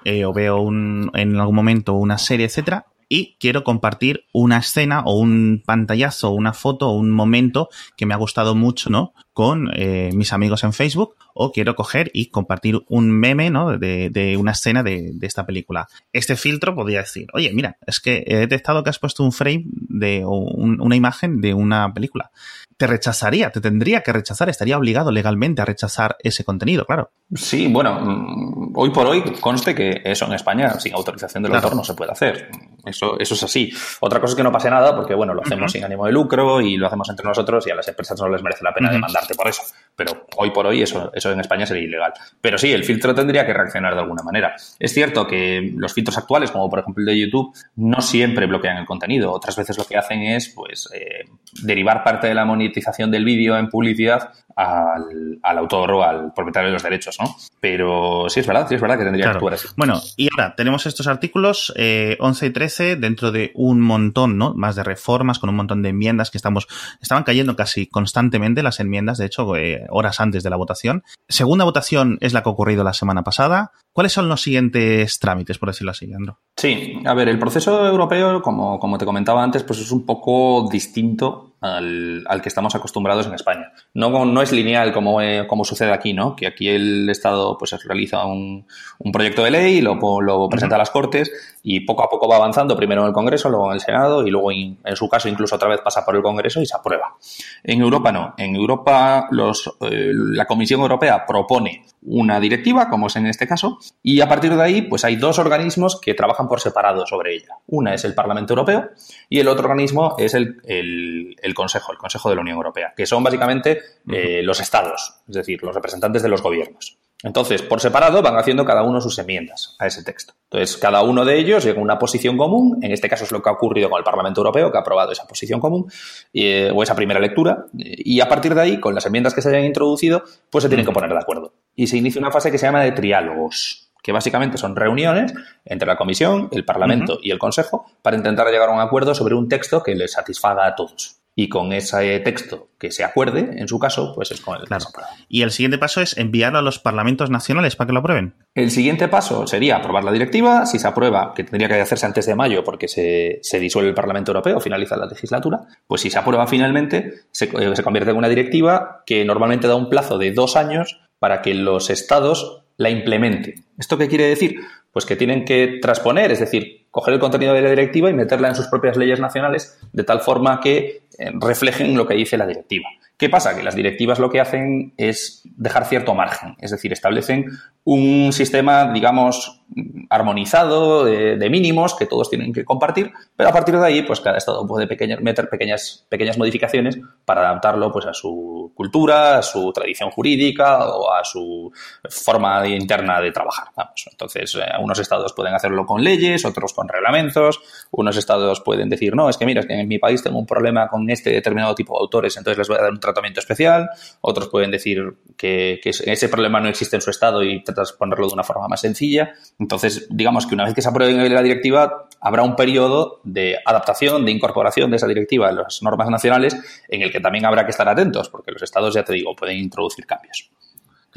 [0.03, 5.01] eh, o veo un, en algún momento una serie, etcétera, y quiero compartir una escena
[5.05, 9.13] o un pantallazo, una foto o un momento que me ha gustado mucho, ¿no?
[9.38, 13.78] Con eh, mis amigos en Facebook o quiero coger y compartir un meme, ¿no?
[13.78, 15.88] De, de una escena de, de, esta película.
[16.12, 19.65] Este filtro podría decir, oye, mira, es que he detectado que has puesto un frame
[19.67, 22.32] de un, una imagen de una película
[22.78, 27.10] te rechazaría, te tendría que rechazar, estaría obligado legalmente a rechazar ese contenido, claro.
[27.34, 31.76] Sí, bueno, mm, hoy por hoy conste que eso en España sin autorización del autor
[31.76, 32.50] no se puede hacer.
[32.86, 33.73] Eso, eso es así.
[34.00, 36.62] Otra cosa es que no pase nada porque, bueno, lo hacemos sin ánimo de lucro
[36.62, 38.91] y lo hacemos entre nosotros y a las empresas no les merece la pena
[39.36, 39.63] por eso.
[39.96, 42.13] Pero hoy por hoy eso, eso en España sería ilegal.
[42.40, 44.56] Pero sí, el filtro tendría que reaccionar de alguna manera.
[44.78, 48.78] Es cierto que los filtros actuales, como por ejemplo el de YouTube, no siempre bloquean
[48.78, 49.32] el contenido.
[49.32, 51.26] Otras veces lo que hacen es, pues, eh,
[51.63, 56.34] derivar parte de la monetización monetización del vídeo en publicidad al, al, autor o al
[56.34, 57.36] propietario de los derechos, ¿no?
[57.60, 59.40] Pero sí es verdad, sí es verdad que tendría claro.
[59.40, 59.68] que actuar así.
[59.78, 64.54] Bueno, y ahora tenemos estos artículos eh, 11 y 13 dentro de un montón, ¿no?
[64.56, 66.68] Más de reformas, con un montón de enmiendas que estamos,
[67.02, 71.03] estaban cayendo casi constantemente las enmiendas, de hecho, eh, horas antes de la votación.
[71.27, 73.71] Segunda votación es la que ha ocurrido la semana pasada.
[73.93, 76.39] ¿Cuáles son los siguientes trámites, por decirlo así, Andro?
[76.56, 80.67] Sí, a ver, el proceso europeo, como, como te comentaba antes, pues es un poco
[80.71, 83.72] distinto al, al, que estamos acostumbrados en España.
[83.93, 86.36] No, no es lineal como, eh, como sucede aquí, ¿no?
[86.36, 88.65] Que aquí el Estado pues realiza un,
[89.00, 91.32] un proyecto de ley, lo, lo presenta a las Cortes
[91.63, 94.30] y poco a poco va avanzando, primero en el Congreso, luego en el Senado y
[94.30, 97.15] luego, en, en su caso, incluso otra vez pasa por el Congreso y se aprueba.
[97.63, 98.34] En Europa no.
[98.38, 103.80] En Europa los, eh, la Comisión Europea propone una directiva, como es en este caso,
[104.02, 107.56] y a partir de ahí pues hay dos organismos que trabajan por separado sobre ella.
[107.67, 108.89] Una es el Parlamento Europeo
[109.30, 112.93] y el otro organismo es el, el, el Consejo, el Consejo de la Unión Europea,
[112.96, 116.98] que son básicamente eh, los estados, es decir, los representantes de los gobiernos.
[117.24, 120.34] Entonces, por separado van haciendo cada uno sus enmiendas a ese texto.
[120.52, 122.78] Entonces, cada uno de ellos llega a una posición común.
[122.84, 125.12] En este caso es lo que ha ocurrido con el Parlamento Europeo, que ha aprobado
[125.12, 125.91] esa posición común
[126.32, 127.65] eh, o esa primera lectura.
[127.74, 130.86] Y a partir de ahí, con las enmiendas que se hayan introducido, pues se tienen
[130.86, 131.37] que poner de acuerdo.
[131.78, 135.34] Y se inicia una fase que se llama de triálogos que básicamente son reuniones
[135.66, 137.24] entre la Comisión, el Parlamento uh -huh.
[137.24, 140.66] y el Consejo para intentar llegar a un acuerdo sobre un texto que les satisfaga
[140.66, 144.60] a todos y con ese texto que se acuerde, en su caso, pues es con
[144.60, 144.86] el claro.
[145.30, 148.34] Y el siguiente paso es enviarlo a los parlamentos nacionales para que lo aprueben.
[148.56, 150.66] El siguiente paso sería aprobar la directiva.
[150.66, 153.96] Si se aprueba, que tendría que hacerse antes de mayo porque se, se disuelve el
[153.96, 158.18] Parlamento Europeo, finaliza la legislatura, pues si se aprueba finalmente, se, eh, se convierte en
[158.18, 162.89] una directiva que normalmente da un plazo de dos años para que los estados la
[162.89, 163.65] implementen.
[163.77, 164.60] ¿Esto qué quiere decir?
[164.91, 168.49] Pues que tienen que transponer, es decir, coger el contenido de la directiva y meterla
[168.49, 171.03] en sus propias leyes nacionales de tal forma que
[171.39, 172.89] reflejen lo que dice la directiva.
[173.17, 173.56] ¿Qué pasa?
[173.56, 177.45] Que las directivas lo que hacen es dejar cierto margen, es decir, establecen
[177.84, 179.63] un sistema, digamos,
[180.10, 184.38] armonizado de, mínimos que todos tienen que compartir, pero a partir de ahí, pues cada
[184.38, 184.88] estado puede
[185.21, 191.12] meter pequeñas, pequeñas modificaciones para adaptarlo pues, a su cultura, a su tradición jurídica o
[191.12, 191.71] a su
[192.10, 193.69] forma interna de trabajar.
[194.12, 199.15] Entonces, eh, unos estados pueden hacerlo con leyes, otros con reglamentos, unos estados pueden decir,
[199.15, 201.76] no, es que mira, es que en mi país tengo un problema con este determinado
[201.76, 203.89] tipo de autores, entonces les voy a dar un tratamiento especial,
[204.22, 208.43] otros pueden decir que, ese problema no existe en su estado y transponerlo de una
[208.43, 209.34] forma más sencilla.
[209.60, 214.26] Entonces, digamos que una vez que se apruebe la directiva, habrá un periodo de adaptación,
[214.26, 216.56] de incorporación de esa directiva a las normas nacionales,
[216.88, 219.58] en el que también habrá que estar atentos, porque los estados, ya te digo, pueden
[219.58, 220.50] introducir cambios.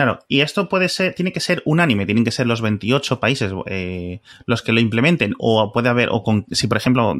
[0.00, 3.52] Claro, y esto puede ser, tiene que ser unánime, tienen que ser los 28 países
[3.66, 7.14] eh, los que lo implementen, o puede haber, o con, si por ejemplo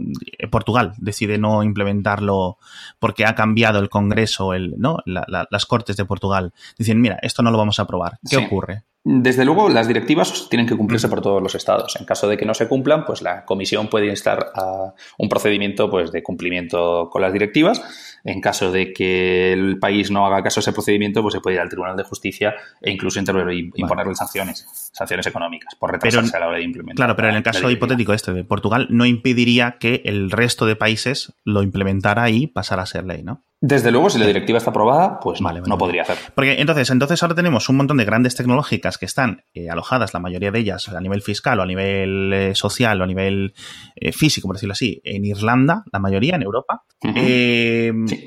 [0.51, 2.57] Portugal decide no implementarlo
[2.99, 4.97] porque ha cambiado el Congreso, el, ¿no?
[5.05, 8.19] La, la, las Cortes de Portugal, dicen, mira, esto no lo vamos a aprobar.
[8.23, 8.45] ¿Qué sí.
[8.47, 8.85] ocurre?
[9.03, 11.97] Desde luego, las directivas tienen que cumplirse por todos los estados.
[11.99, 15.91] En caso de que no se cumplan, pues la comisión puede instar a un procedimiento
[15.91, 18.10] pues, de cumplimiento con las directivas.
[18.25, 21.57] En caso de que el país no haga caso a ese procedimiento, pues se puede
[21.57, 24.17] ir al Tribunal de Justicia e incluso intervenir, imponerle vale.
[24.17, 26.97] sanciones, sanciones económicas, por retrasarse pero, a la hora de implementar.
[26.97, 30.77] Claro, pero en el caso hipotético este de Portugal, no impediría que el resto de
[30.77, 33.45] países lo implementara y pasara a ser ley, ¿no?
[33.63, 36.17] Desde luego, si la directiva está aprobada, pues vale, no podría hacer.
[36.35, 40.21] Porque entonces, entonces ahora tenemos un montón de grandes tecnológicas que están eh, alojadas, la
[40.21, 43.53] mayoría de ellas a nivel fiscal o a nivel eh, social o a nivel
[43.97, 46.85] eh, físico, por decirlo así, en Irlanda, la mayoría en Europa.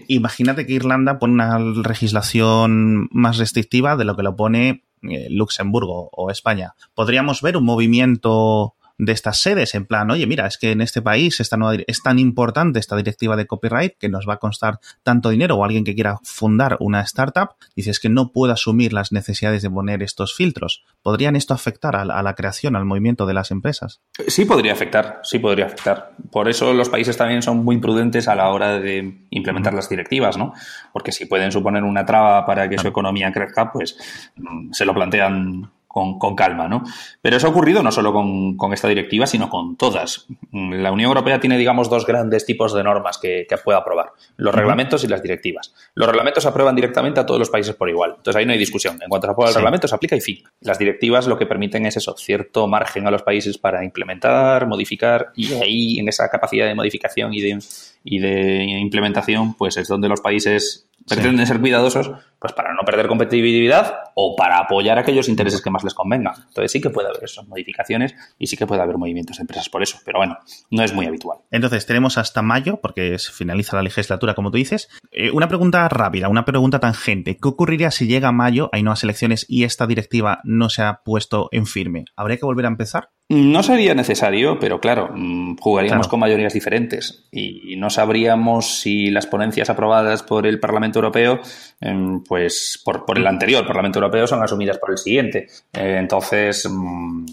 [0.08, 6.30] Imagínate que Irlanda pone una legislación más restrictiva de lo que lo pone Luxemburgo o
[6.30, 6.76] España.
[6.94, 11.02] Podríamos ver un movimiento de estas sedes, en plan, oye, mira, es que en este
[11.02, 15.30] país esta es tan importante esta directiva de copyright que nos va a costar tanto
[15.30, 19.62] dinero o alguien que quiera fundar una startup, dices que no puede asumir las necesidades
[19.62, 20.84] de poner estos filtros.
[21.02, 24.02] ¿Podrían esto afectar a, la creación, al movimiento de las empresas?
[24.28, 26.12] Sí podría afectar, sí podría afectar.
[26.32, 30.38] Por eso los países también son muy prudentes a la hora de implementar las directivas,
[30.38, 30.54] ¿no?
[30.92, 33.98] Porque si pueden suponer una traba para que su economía crezca, pues
[34.36, 36.84] mm, se lo plantean con, calma, ¿no?
[37.22, 40.26] Pero eso ha ocurrido no solo con, esta directiva, sino con todas.
[40.52, 45.04] La Unión Europea tiene, digamos, dos grandes tipos de normas que, puede aprobar, los reglamentos
[45.04, 45.72] y las directivas.
[45.94, 48.58] Los reglamentos se aprueban directamente a todos los países por igual, entonces ahí no hay
[48.58, 49.00] discusión.
[49.04, 50.44] En cuanto se aprueba el reglamento, se aplica y fin.
[50.62, 55.32] Las directivas lo que permiten es eso, cierto margen a los países para implementar, modificar,
[55.36, 57.60] y ahí en esa capacidad de modificación y de,
[58.04, 62.12] y de implementación, pues es donde los países pretenden ser cuidadosos
[62.44, 66.34] pues para no perder competitividad o para apoyar aquellos intereses que más les convengan.
[66.50, 69.70] Entonces sí que puede haber esas modificaciones y sí que puede haber movimientos de empresas
[69.70, 70.38] por eso, pero bueno,
[70.70, 71.38] no es muy habitual.
[71.52, 74.90] Entonces tenemos hasta mayo, porque se finaliza la legislatura, como tú dices.
[75.14, 77.38] Eh, una pregunta rápida, una pregunta tangente.
[77.42, 81.48] ¿Qué ocurriría si llega mayo, hay nuevas elecciones y esta directiva no se ha puesto
[81.54, 82.04] en firme?
[82.18, 83.12] ¿Habría que volver a empezar?
[83.30, 89.28] No sería necesario, pero claro, mm, jugaríamos con mayorías diferentes y no sabríamos si las
[89.28, 91.40] ponencias aprobadas por el Parlamento Europeo,
[91.80, 95.48] em, pues por, por el anterior Parlamento Europeo, son asumidas por el siguiente.
[95.74, 97.26] Eh, entonces, mm,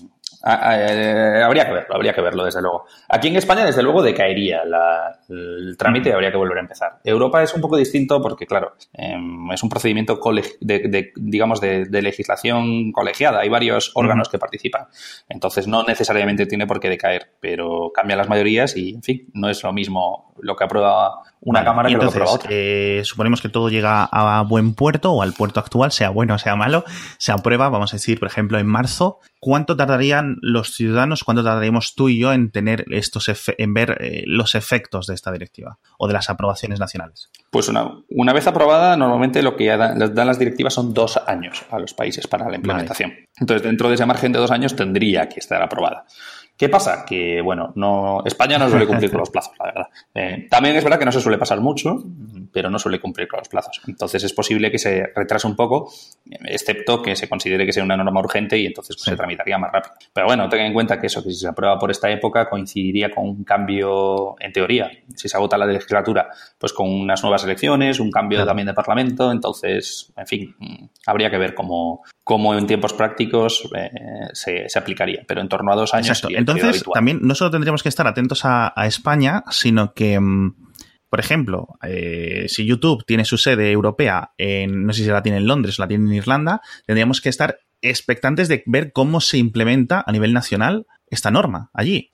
[0.43, 2.85] habría que verlo, habría que verlo, desde luego.
[3.09, 4.63] Aquí en España, desde luego, decaería
[5.29, 7.01] el trámite y habría que volver a empezar.
[7.05, 10.21] Europa es un poco distinto porque, claro, em, es un procedimiento,
[10.61, 13.41] de, digamos, de, legislación colegiada.
[13.41, 14.87] Hay varios órganos que participan.
[15.29, 19.51] Entonces, no necesariamente tiene por qué decaer, pero cambian las mayorías y, en fin, no
[19.51, 22.51] es lo mismo lo que aprueba una cámara que entonces, lo que aprueba otra.
[22.53, 26.39] Eh, suponemos que todo llega a buen puerto o al puerto actual, sea bueno o
[26.39, 26.85] sea malo,
[27.19, 29.19] se aprueba, vamos a decir, por ejemplo, en marzo.
[29.43, 34.25] ¿Cuánto tardarían los ciudadanos, cuánto tardaríamos tú y yo en tener estos en ver eh,
[34.27, 37.31] los efectos de esta directiva o de las aprobaciones nacionales?
[37.51, 41.65] Pues una, una vez aprobada, normalmente lo que ya dan, las directivas son dos años
[41.71, 43.15] a los países para la implementación.
[43.39, 46.05] Entonces, dentro de ese margen de dos años tendría que estar aprobada.
[46.61, 47.07] ¿Qué pasa?
[47.07, 49.89] Que, bueno, no, España no suele cumplir con los plazos, la verdad.
[50.15, 52.05] Eh, también es verdad que no se suele pasar mucho,
[52.53, 53.81] pero no suele cumplir con los plazos.
[53.87, 55.93] Entonces es posible que se retrase un poco,
[56.47, 59.73] excepto que se considere que sea una norma urgente y entonces pues, se tramitaría más
[59.73, 59.95] rápido.
[60.13, 63.11] Pero bueno, tengan en cuenta que eso, que si se aprueba por esta época, coincidiría
[63.11, 68.01] con un cambio, en teoría, si se agota la legislatura, pues con unas nuevas elecciones,
[68.01, 72.67] un cambio también de Parlamento, entonces, en fin, mm, habría que ver cómo, cómo en
[72.67, 73.91] tiempos prácticos eh,
[74.33, 76.23] se, aplicaría, pero en torno a dos años.
[76.29, 80.70] Entonces, también no solo tendríamos que estar atentos a, España, sino que, mm,
[81.11, 85.39] por ejemplo, eh, si YouTube tiene su sede europea en, no sé si la tiene
[85.39, 89.39] en Londres o la tiene en Irlanda, tendríamos que estar expectantes de ver cómo se
[89.39, 92.13] implementa a nivel nacional esta norma allí.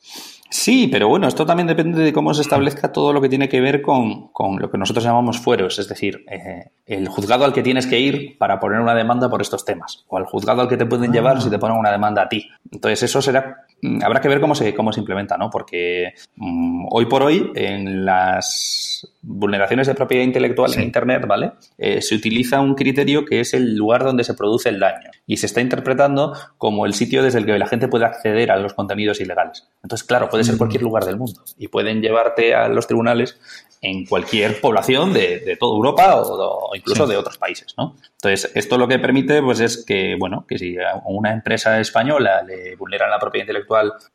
[0.49, 3.61] Sí, pero bueno, esto también depende de cómo se establezca todo lo que tiene que
[3.61, 7.87] ver con, lo que nosotros llamamos fueros, es decir, eh, el juzgado al que tienes
[7.87, 10.87] que ir para poner una demanda por estos temas, o al juzgado al que te
[10.87, 12.49] pueden llevar si te ponen una demanda a ti.
[12.71, 13.67] Entonces, eso será,
[14.03, 15.51] habrá que ver cómo se, cómo se implementa, ¿no?
[15.51, 21.53] Porque mm, hoy por hoy, en las vulneraciones de propiedad intelectual en Internet, ¿vale?
[21.79, 25.37] Eh, se utiliza un criterio que es el lugar donde se produce el daño y
[25.39, 28.75] se está interpretando como el sitio desde el que la gente puede acceder a los
[28.75, 29.69] contenidos ilegales.
[29.83, 33.39] Entonces, claro, puede ser cualquier lugar del mundo y pueden llevarte a los tribunales
[33.83, 37.97] en cualquier población de, toda Europa o, incluso de otros países, ¿no?
[38.12, 42.43] Entonces, esto lo que permite, pues, es que, bueno, que si a una empresa española
[42.43, 43.67] le vulneran la propiedad intelectual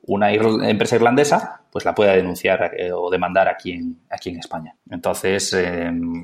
[0.04, 4.76] una empresa irlandesa, pues la pueda denunciar eh, o demandar aquí en, aquí en España.
[4.90, 6.24] Entonces, em,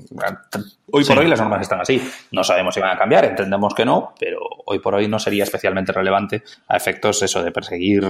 [0.91, 2.01] hoy por hoy las normas están así.
[2.31, 5.43] No sabemos si van a cambiar, entendemos que no, pero hoy por hoy no sería
[5.43, 8.03] especialmente relevante a efectos eso de perseguir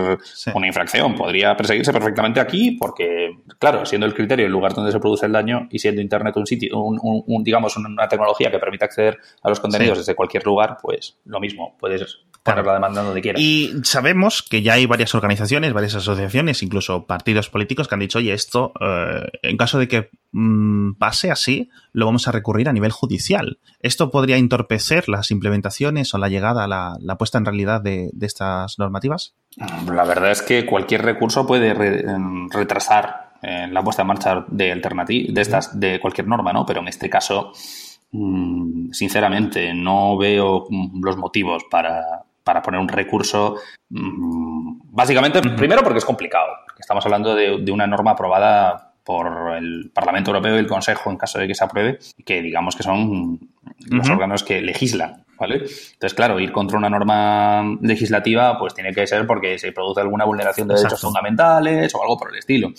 [0.53, 1.15] una infracción.
[1.15, 5.31] Podría perseguirse perfectamente aquí porque, claro, siendo el criterio el lugar donde se produce el
[5.31, 9.59] daño y siendo Internet un sitio, un, digamos, una tecnología que permite acceder a los
[9.59, 13.33] contenidos desde cualquier lugar, pues lo mismo, puedes demanda donde.
[13.37, 18.19] Y sabemos que ya hay varias organizaciones, varias asociaciones, incluso partidos políticos que han dicho,
[18.19, 22.73] oye, esto, eh, en caso de que mm, pase así, lo vamos a recurrir a
[22.73, 23.59] nivel judicial.
[23.79, 28.77] ¿Esto podría entorpecer las implementaciones o la llegada, la, la puesta en realidad de, estas
[28.79, 29.35] normativas?
[29.91, 31.73] La verdad es que cualquier recurso puede
[32.51, 36.65] retrasar en la puesta en marcha de alternativas, de estas, de cualquier norma, ¿no?
[36.65, 37.51] Pero en este caso,
[38.11, 43.57] mm, sinceramente, no veo mm, los motivos para, para poner un recurso,
[43.89, 49.53] mm, básicamente, primero porque es complicado, porque estamos hablando de, de, una norma aprobada por
[49.57, 52.83] el Parlamento Europeo y el Consejo en caso de que se apruebe, que digamos que
[52.83, 53.37] son
[53.89, 55.25] los órganos que legislan.
[55.37, 55.55] ¿Vale?
[55.57, 60.25] Entonces, claro, ir contra una norma legislativa, pues tiene que ser porque se produce alguna
[60.25, 62.71] vulneración de derechos fundamentales o algo por el estilo.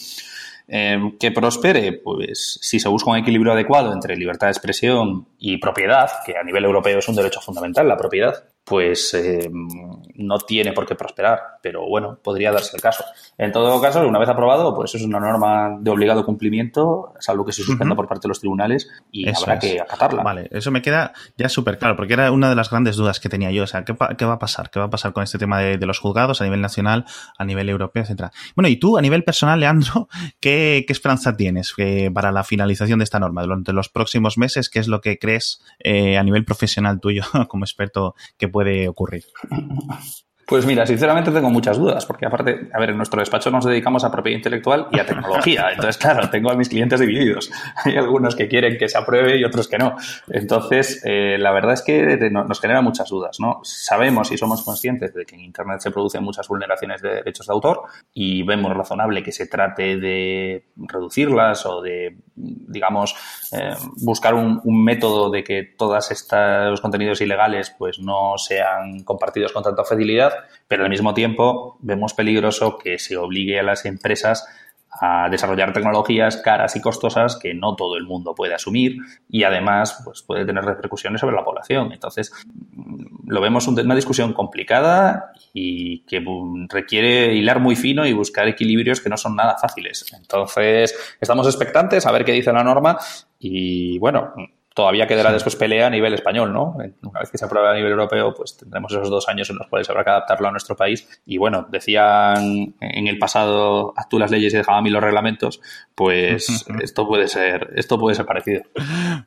[0.71, 5.57] Eh, que prospere, pues si se busca un equilibrio adecuado entre libertad de expresión y
[5.57, 8.35] propiedad, que a nivel europeo es un derecho fundamental, la propiedad,
[8.69, 13.05] pues eh, no tiene por qué prosperar, pero bueno, podría darse el caso.
[13.39, 17.53] En todo caso, una vez aprobado, pues es una norma de obligado cumplimiento, salvo que
[17.53, 20.23] se suspenda por parte de los tribunales y habrá que acatarla.
[20.23, 23.29] Vale, eso me queda ya súper claro, porque era una de las grandes dudas que
[23.29, 23.65] tenía yo.
[23.65, 24.71] O sea, ¿qué, ¿qué, va a pasar?
[24.71, 27.07] ¿Qué va a pasar con este tema de, de, los juzgados a nivel nacional,
[27.39, 28.33] a nivel europeo, etcétera?
[28.55, 30.09] Bueno, y tú, a nivel personal, Leandro,
[30.41, 34.69] ¿qué, qué esperanza tienes eh, para la finalización de esta norma durante los próximos meses?
[34.69, 38.58] ¿Qué es lo que crees eh, a nivel profesional tuyo como experto que puede
[38.89, 39.25] ocurrir?
[40.49, 44.03] Pues mira, sinceramente tengo muchas dudas, porque aparte, a ver, en nuestro despacho nos dedicamos
[44.03, 45.67] a propiedad intelectual y a tecnología.
[45.73, 47.51] Entonces, claro, tengo a mis clientes divididos.
[47.85, 49.97] Hay algunos que quieren que se apruebe y otros que no.
[50.29, 53.61] Entonces, eh, la verdad es que nos genera muchas dudas, ¿no?
[53.63, 57.53] Sabemos y somos conscientes de que en Internet se producen muchas vulneraciones de derechos de
[57.53, 57.83] autor
[58.15, 63.15] y vemos razonable que se trate de reducirlas o de, digamos,
[63.53, 69.53] eh, buscar un, un, método de que todos estos contenidos ilegales pues no sean compartidos
[69.53, 74.47] con tanta facilidad pero al mismo tiempo vemos peligroso que se obligue a las empresas
[74.91, 78.97] a desarrollar tecnologías caras y costosas que no todo el mundo puede asumir
[79.29, 81.93] y además pues, puede tener repercusiones sobre la población.
[81.93, 86.25] Entonces, mm, lo vemos una discusión complicada y que
[86.69, 90.07] requiere hilar muy fino y buscar equilibrios que no son nada fáciles.
[90.19, 92.99] Entonces, estamos expectantes a ver qué dice la norma
[93.39, 94.33] y bueno,
[94.79, 96.77] todavía quedará después pelea a nivel español, ¿no?
[97.03, 99.67] Una vez que se apruebe a nivel europeo, pues tendremos esos dos años en los
[99.67, 101.21] cuales habrá que adaptarlo a nuestro país.
[101.27, 105.03] Y bueno, decían en el pasado, haz tú las leyes y dejaba a mí los
[105.03, 105.61] reglamentos,
[105.97, 108.63] pues esto puede ser, esto puede ser parecido.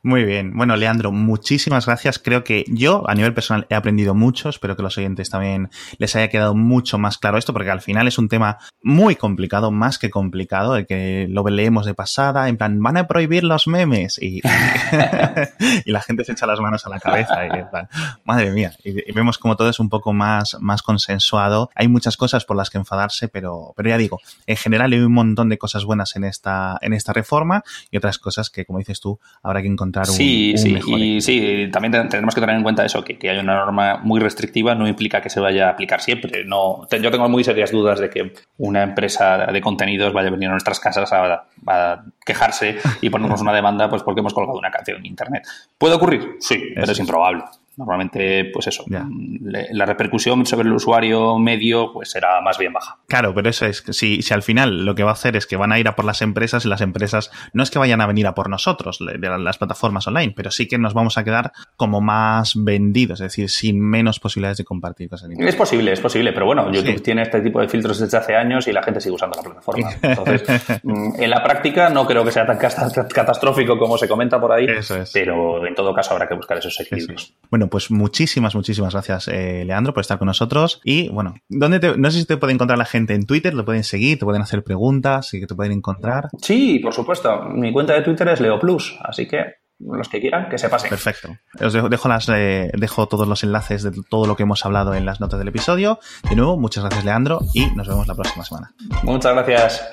[0.03, 0.55] Muy bien.
[0.55, 2.17] Bueno, Leandro, muchísimas gracias.
[2.17, 4.47] Creo que yo, a nivel personal, he aprendido mucho.
[4.47, 8.07] Espero que los oyentes también les haya quedado mucho más claro esto, porque al final
[8.07, 12.55] es un tema muy complicado, más que complicado, de que lo leemos de pasada, en
[12.55, 14.39] plan, van a prohibir los memes y
[15.85, 17.49] y la gente se echa las manos a la cabeza y
[18.23, 21.69] madre mía, y, vemos como todo es un poco más, más consensuado.
[21.75, 25.13] Hay muchas cosas por las que enfadarse, pero, pero ya digo, en general hay un
[25.13, 28.99] montón de cosas buenas en esta, en esta reforma y otras cosas que, como dices
[28.99, 32.85] tú, habrá que encontrar un, sí, sí, Y sí, también tenemos que tener en cuenta
[32.85, 36.01] eso, que, que hay una norma muy restrictiva no implica que se vaya a aplicar
[36.01, 36.43] siempre.
[36.45, 40.49] No, yo tengo muy serias dudas de que una empresa de contenidos vaya a venir
[40.49, 44.71] a nuestras casas a, a quejarse y ponernos una demanda pues porque hemos colgado una
[44.71, 45.47] canción en internet.
[45.77, 46.37] ¿Puede ocurrir?
[46.39, 47.43] Sí, pero es improbable.
[47.77, 52.97] Normalmente, pues eso, la repercusión sobre el usuario medio pues será más bien baja.
[53.07, 55.55] Claro, pero eso es, si, si al final lo que va a hacer es que
[55.55, 58.07] van a ir a por las empresas y las empresas no es que vayan a
[58.07, 61.53] venir a por nosotros, de las plataformas online, pero sí que nos vamos a quedar
[61.77, 65.29] como más vendidos, es decir, sin menos posibilidades de compartir cosas.
[65.37, 68.67] Es posible, es posible, pero bueno, YouTube tiene este tipo de filtros desde hace años
[68.67, 69.89] y la gente sigue usando la plataforma.
[70.01, 70.43] Entonces,
[70.83, 74.67] mm, en la práctica no creo que sea tan catastrófico como se comenta por ahí,
[75.13, 77.33] pero en todo caso habrá que buscar esos equilibrios.
[77.61, 80.81] Bueno, pues muchísimas, muchísimas gracias, eh, Leandro, por estar con nosotros.
[80.83, 83.65] Y bueno, ¿dónde te, no sé si te puede encontrar la gente en Twitter, lo
[83.65, 86.29] pueden seguir, te pueden hacer preguntas y que te pueden encontrar.
[86.41, 87.43] Sí, por supuesto.
[87.53, 89.45] Mi cuenta de Twitter es LeoPlus, así que
[89.77, 90.89] los que quieran, que se pasen.
[90.89, 91.37] Perfecto.
[91.63, 94.95] Os dejo, dejo, las, eh, dejo todos los enlaces de todo lo que hemos hablado
[94.95, 95.99] en las notas del episodio.
[96.27, 98.73] De nuevo, muchas gracias, Leandro, y nos vemos la próxima semana.
[99.03, 99.85] Muchas gracias.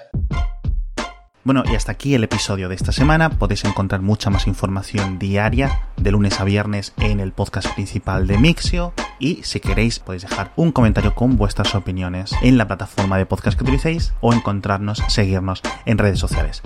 [1.48, 3.30] Bueno, y hasta aquí el episodio de esta semana.
[3.30, 8.36] Podéis encontrar mucha más información diaria de lunes a viernes en el podcast principal de
[8.36, 8.92] Mixio.
[9.18, 13.56] Y si queréis, podéis dejar un comentario con vuestras opiniones en la plataforma de podcast
[13.56, 16.60] que utilicéis o encontrarnos, seguirnos en redes sociales.